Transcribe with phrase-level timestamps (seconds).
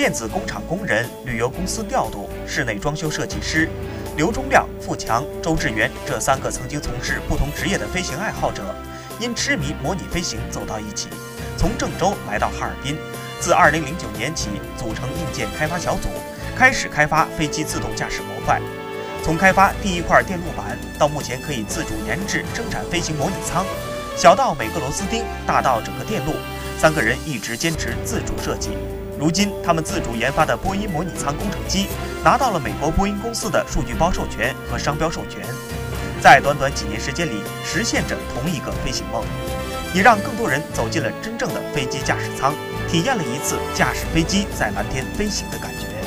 [0.00, 3.68] 电子工厂工人、旅游公司调度、室内装修设计师。
[4.16, 8.62] 刘忠亮、付强、周志源这三个曾经从事不同职业的飞行爱好者，
[9.18, 11.08] 因痴迷模拟飞行走到一起，
[11.58, 12.96] 从郑州来到哈尔滨。
[13.40, 13.82] 自2009
[14.16, 16.08] 年起，组成硬件开发小组，
[16.56, 18.58] 开始开发飞机自动驾驶模块。
[19.22, 23.66] 从开发第一块电路板，到目前可以自主研制生产飞行模拟舱，
[24.16, 26.32] 小到每个螺丝钉，大到整个电路，
[26.78, 28.70] 三个人一直坚持自主设计。
[29.20, 31.88] 如今，他们自主研发的波音模拟舱工程机
[32.24, 35.42] 拿到了美国波音公司的数据包授权和商标授权，
[36.22, 39.22] 在短短几年时间里实现着同一个飞行梦，
[39.92, 42.54] 也让更多人走进了真正的飞机驾驶舱，
[42.88, 45.99] 体验了一次驾驶飞机在蓝天飞行的感觉。